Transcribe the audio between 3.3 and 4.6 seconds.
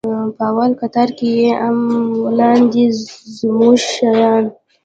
زموږ شيان.